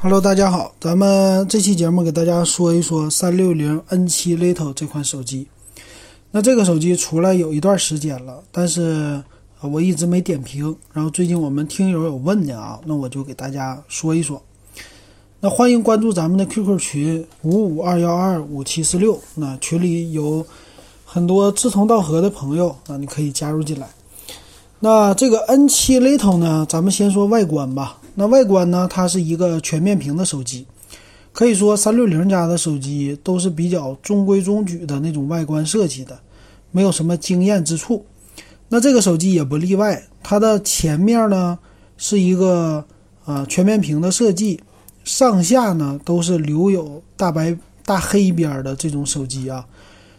[0.00, 5.48] Hello，大家好，咱们这期节目给大家说一说三六零 N7 Lite 这款手机。
[6.30, 9.20] 那这个手机出来有一段时间了，但是
[9.60, 10.76] 我一直没点评。
[10.92, 14.40] 然后最近我们听友有问的啊，那我就给大家说一说。
[15.40, 20.46] 那欢迎关注咱们的 QQ 群五五二幺二五七四六，那群里有
[21.04, 23.88] 很多志同道合的朋友啊，你可以加入进来。
[24.78, 27.98] 那这个 N7 Lite 呢，咱们先说外观吧。
[28.20, 30.66] 那外观呢，它是一个全面屏的手机，
[31.32, 36.18] 可以说三六零家的手机都是比较中规中矩的那种外观设计的，
[36.72, 38.04] 没有什么惊艳之处。
[38.70, 41.60] 那这个手机也不例外，它的前面呢
[41.96, 42.84] 是一个
[43.24, 44.60] 啊全面屏的设计，
[45.04, 49.64] 上下呢都是留有大白大黑边的这种手机啊，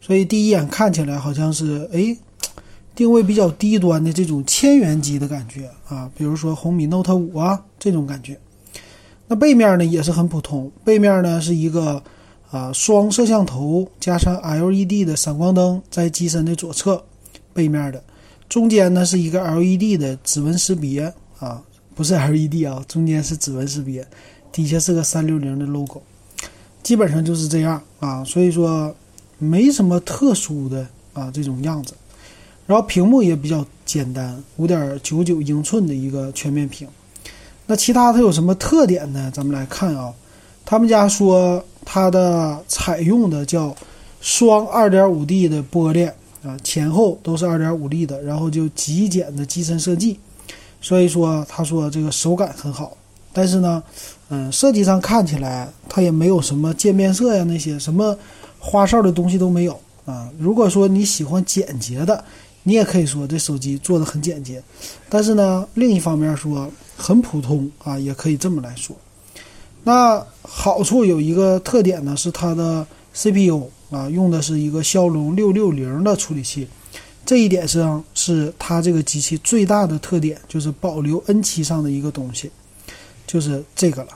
[0.00, 2.16] 所以第一眼看起来好像是哎。
[3.00, 8.38] 定位比较低端的这种千元机的感觉啊，比如说红米 Note 五啊这种感觉。
[9.26, 12.02] 那背面呢也是很普通，背面呢是一个
[12.50, 17.02] 啊双摄像头加上 LED 的闪光灯在机身的左侧
[17.54, 18.04] 背面的，
[18.50, 21.62] 中间呢是一个 LED 的指纹识别啊，
[21.94, 24.06] 不是 LED 啊，中间是指纹识别，
[24.52, 26.02] 底下是个三六零的 logo，
[26.82, 28.94] 基本上就是这样啊，所以说
[29.38, 31.94] 没什么特殊的啊这种样子。
[32.70, 36.86] 然后屏幕也比较简单，五点九九英寸的一个全面屏。
[37.66, 39.28] 那其他它有什么特点呢？
[39.34, 40.14] 咱们来看啊，
[40.64, 43.74] 他们家说它的采用的叫
[44.20, 46.08] 双二点五 D 的玻璃
[46.44, 50.20] 啊，前后都是二点五 D 的，然后就极简的机身设计。
[50.80, 52.96] 所以说他说这个手感很好，
[53.32, 53.82] 但是呢，
[54.28, 58.16] 嗯，设计上看起来它也没有什么渐变色呀，那些什么
[58.60, 60.30] 花哨的东西都没有啊。
[60.38, 62.24] 如果说你喜欢简洁的。
[62.62, 64.62] 你也可以说这手机做的很简洁，
[65.08, 68.94] 但是呢，另一方面说很普通啊，也可以这么来说。
[69.82, 76.68] 那好处有一个特点呢，是它的 CPU 啊，用的是一个骁龙六六零的处理器，
[77.24, 82.50] 这一点上是它这个机器最大的特点，就是保留 N7 上的一个东西，
[83.26, 84.10] 就是这个了。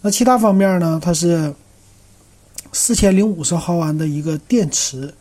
[0.00, 1.54] 那其他方面呢，它是
[2.72, 5.12] 四千零五十毫安的一个电池。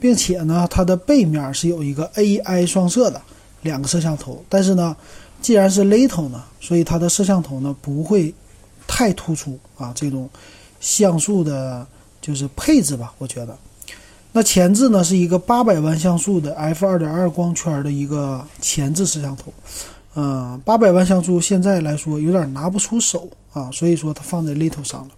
[0.00, 3.20] 并且呢，它的背面是有一个 AI 双摄的
[3.62, 4.96] 两个摄像头，但是呢，
[5.42, 8.34] 既然是 little 呢，所以它的摄像头呢不会
[8.86, 10.28] 太突出啊，这种
[10.80, 11.86] 像素的，
[12.20, 13.54] 就是配置吧，我觉得。
[14.32, 19.52] 那前置呢是一个八百万像素的 f 二点二光圈的一个前置摄像头，
[20.14, 25.10] 嗯，八百万像素现在来说有点拿不出手啊，所以说它放在 little 上了。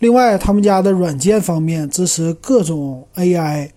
[0.00, 3.70] 另外，他们家的软件方面支持各种 AI。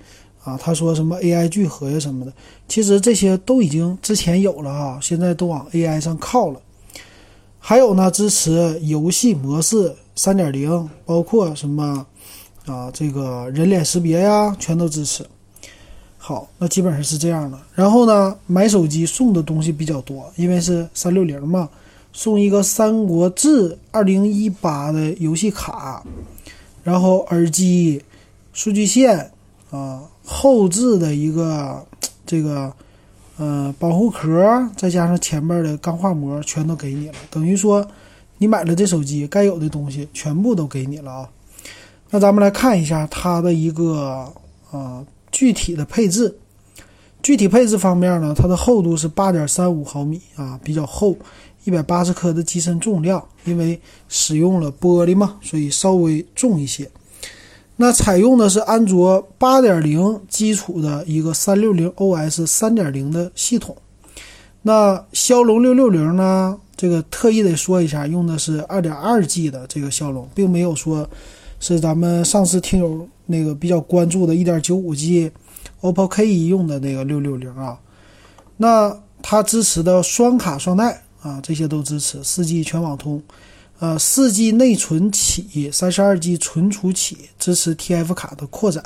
[0.47, 2.31] 啊，他说什么 AI 聚合呀什么的，
[2.69, 6.61] 其实这些都已经之前有了啊，现在都往 AI 上靠了。
[7.59, 12.05] 还有呢，支持游戏模式三点零，包括什么
[12.65, 15.25] 啊，这个人脸识别呀，全都支持。
[16.17, 17.59] 好，那基本上是这样的。
[17.75, 21.67] 然后呢，买手机送的东西比较多，因为是三六零嘛，
[22.13, 26.01] 送一个《三国志二零一八》的游戏卡，
[26.85, 28.01] 然后耳机、
[28.53, 29.29] 数据线
[29.71, 30.03] 啊。
[30.29, 31.87] 后置的一个
[32.25, 32.71] 这个
[33.37, 37.13] 呃保护壳，再加上前面的钢化膜，全都给你了。
[37.31, 37.87] 等于说
[38.37, 41.29] 你买了这手机，该有的东西全部都给你了啊。
[42.09, 44.31] 那咱们来看一下它的一个
[44.71, 46.37] 呃具体的配置。
[47.23, 51.15] 具体配置方面呢，它的厚度是八点三五毫米啊，比较厚，
[51.63, 56.89] 一百八十克的机身重量，因为使用了玻璃嘛，所以稍微重一些。
[57.79, 63.77] 那采用的是安卓八点零基础的一个三六零 OS 三点零的系统。
[64.63, 66.57] 那骁龙六六零呢？
[66.75, 71.07] 这个特意得说一下，用的是二点二 G 的这个骁龙，并没有说
[71.59, 75.31] 是咱们上次听友那个比较关注的一点九五 G
[75.81, 77.79] OPPO K 一用的那个六六零啊。
[78.57, 83.21] 那它支持的双卡双待啊，这些都支持，四 G 全网通。
[83.79, 88.83] 呃，四 G 内存起，三十二 G 存储起，支持 TF 卡的扩展。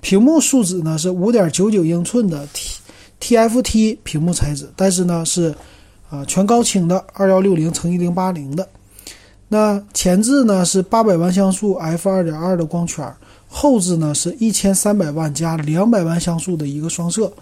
[0.00, 2.80] 屏幕素质呢是五点九九英寸的 T
[3.36, 5.54] TFT 屏幕材质，但是呢是
[6.10, 8.68] 啊全高清的二幺六零乘一零八零的。
[9.48, 13.10] 那前置呢是八百万像素 f 二点二的光圈，
[13.48, 17.32] 后置呢是一千三百万加两百万像素的一个双摄。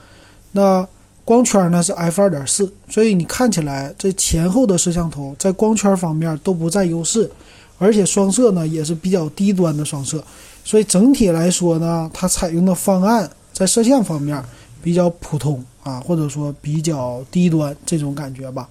[0.52, 0.86] 那
[1.24, 7.30] 光圈呢是 f 二点四，所以你看起来这前后的摄像头在光圈方面都不占优势，
[7.78, 10.22] 而且双摄呢也是比较低端的双摄，
[10.64, 14.42] 所以整体来说呢，它采用的方案在摄像方面
[14.82, 18.68] 比较普通啊，或者说比较低端这种感觉吧。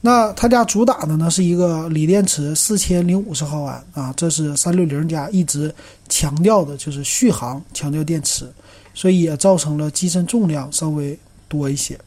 [0.00, 5.74] 那他家主打的呢是一个锂电池，四千零五十毫安啊，这是三六零家一直
[6.08, 8.48] 强调的，就是续航，强调电池，
[8.94, 11.98] 所以也造成了机身重量稍微多一些。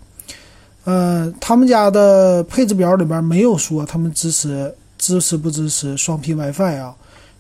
[0.83, 6.95] 呃，他们家的配置表里边没有说他们支持支持不支持双频 WiFi 啊，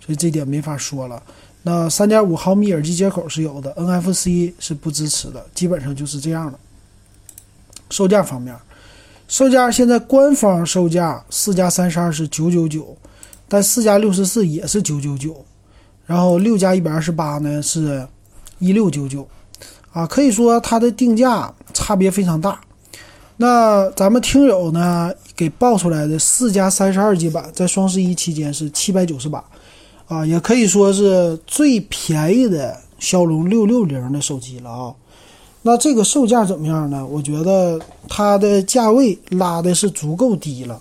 [0.05, 1.21] 所以这点没法说了。
[1.63, 6.59] 那三点五毫米耳机接口是有的，NFC 是不支持的，基本上就是这样的。
[7.89, 8.55] 售价方面。
[9.27, 12.97] 售价现在官方售价四加三十二是九九九，
[13.47, 15.45] 但四加六十四也是九九九，
[16.05, 18.05] 然后六加一百二十八呢是
[18.59, 19.25] 一六九九，
[19.91, 22.59] 啊，可以说它的定价差别非常大。
[23.37, 29.43] 那咱们听友呢给报出来的四加三十二 G 版在双十一期间是七百九十八，
[30.07, 34.93] 啊，也可以说是最便宜的骁龙六六零的手机了啊。
[35.63, 37.05] 那这个售价怎么样呢？
[37.05, 40.79] 我觉得它的价位拉的是足够低了。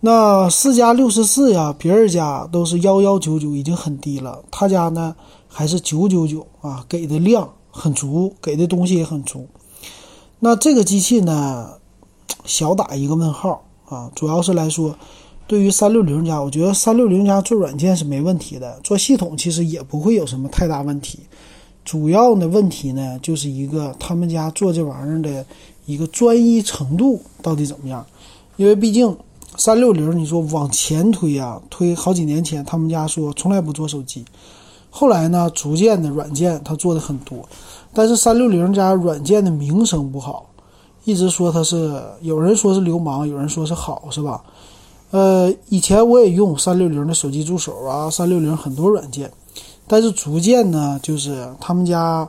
[0.00, 4.40] 那四加六十四呀，别人家都是幺幺九九，已经很低了。
[4.50, 5.14] 他家呢
[5.48, 9.48] 还是九九九啊，给的量很足，给的东西也很足。
[10.38, 11.72] 那这个机器呢，
[12.44, 14.12] 小打一个问号啊。
[14.14, 14.94] 主要是来说，
[15.46, 21.20] 对于三六零家，我觉得三六零家做软件是没问题的，做系统其实也不会有什么太大问题。
[21.84, 25.44] 主要的问题呢，就是一个他们家做这玩意儿的
[25.86, 28.06] 一个专一程度到底怎么样？
[28.56, 29.16] 因为毕竟
[29.56, 34.24] 三六零，你说往前推啊，推好几年前，他们家说从来不做手机，
[34.94, 37.48] 后来呢，逐渐的软件他做的很多，
[37.94, 40.44] 但是三六零家软件的名声不好，
[41.04, 44.44] 一直说它是有人说是流氓，有人说是好，是吧？
[45.10, 49.32] 呃，以前我也用三六零的手机助手啊，三六零很多软件。
[49.88, 52.28] 但是逐渐呢，就是他们家，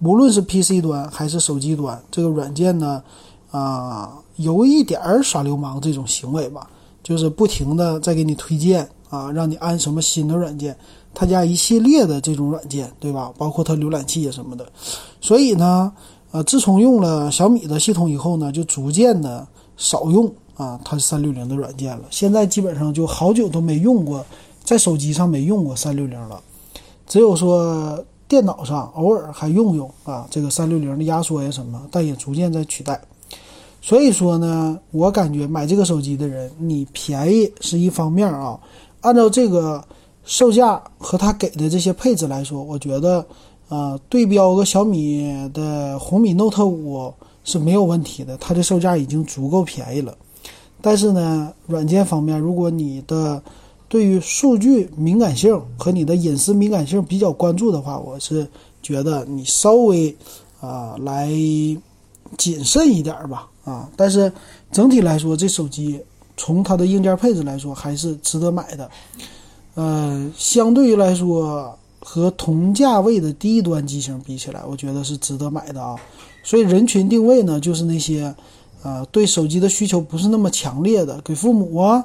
[0.00, 3.02] 无论是 PC 端还是手机端，这个软件呢，
[3.50, 6.68] 啊，有一点儿耍流氓这种行为吧，
[7.02, 10.76] 就是不停的在给你推荐啊，让你安什么新的软件，
[11.18, 13.32] 他家一系列的这种软件，对吧？
[13.36, 14.64] 包括它浏览器啊什么的。
[15.20, 15.92] 所以呢，
[16.30, 19.44] 呃，自从用了小米的系统以后呢，就逐渐的
[19.76, 22.04] 少用啊，它三六零的软件了。
[22.10, 24.24] 现在基本上就好久都没用过，
[24.62, 26.40] 在手机上没用过三六零了。
[27.08, 27.98] 只有说
[28.28, 33.00] 电脑上偶尔还用用啊，这个三六零的压缩呀什么，但也逐渐在取代。
[33.82, 38.56] 所以说呢，我感觉买这个手机的人，你便宜是一方面啊。
[39.00, 39.82] 按照这个
[40.28, 43.26] 售价和它给的这些配置来说，我觉得，
[43.70, 47.10] 呃，对标个小米的红米 Note 五
[47.44, 50.14] 是没有问题的，它的售价已经足够便宜了。
[50.82, 53.42] 但是呢，软件方面，如果你的
[53.88, 58.46] 对于数据敏感性和你的隐私敏感性比较关注的话，我是
[58.82, 60.14] 觉得你稍微
[60.60, 61.30] 啊来
[62.36, 63.88] 谨慎一点吧啊。
[63.96, 64.30] 但是
[64.70, 65.98] 整体来说，这手机
[66.36, 68.90] 从它的硬件配置来说还是值得买的。
[69.78, 75.94] 呃，相对于来说和同价位的低端机型比起来，我觉得是值得买的啊。
[76.42, 78.34] 所以人群定位呢，就是那些
[78.82, 82.04] 呃对手机的需求不是那么强烈的，给父母啊。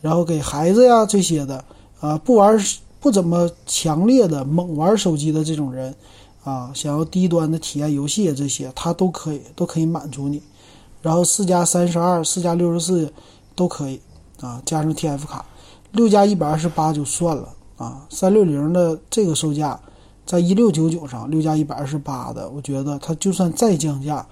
[0.00, 1.64] 然后给孩子呀这些的，
[2.00, 2.58] 啊不玩
[2.98, 5.94] 不怎么强烈的猛玩手机的这种人，
[6.42, 10.42] 啊想要低端的体验游戏啊这些，它都可以都可以满足你。
[11.00, 13.12] 然后四加三十二、四加六十四
[13.54, 14.00] 都可以，
[14.40, 15.46] 啊加上 TF 卡，
[15.94, 18.06] 六加一百二十八就算了啊。
[18.10, 19.80] 三六零的这个售价
[20.26, 24.26] 在一六九九上，六加一百二十八的，我觉得它就算再降价，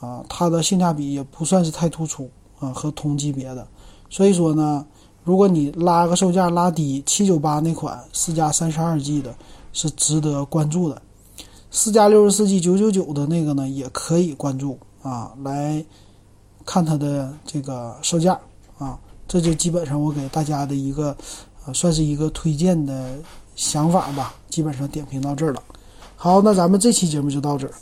[0.00, 3.68] 啊它的性价比也不算是太突出啊和同级别的，
[4.08, 4.86] 所以说呢。
[5.24, 9.32] 如果你拉个售价拉低，七九八那款四加三十二 G 的，
[9.72, 10.96] 是值得关注的；
[11.70, 15.84] 四加六十四 G 九九九的那个呢，也可以关注啊，来
[16.66, 18.36] 看它的这个售价
[18.78, 18.98] 啊。
[19.32, 21.16] 这就基本上我给大家的一个，
[21.64, 23.16] 呃，算是一个推荐的
[23.56, 24.34] 想法吧。
[24.50, 25.62] 基本上点评到这儿了。
[26.16, 27.72] 好，那咱们这期节目就到这儿。